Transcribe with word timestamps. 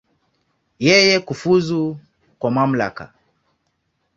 Yeye 0.85 1.15
kufuzu 1.27 1.79
kwa 2.39 2.49
mamlaka. 2.55 3.03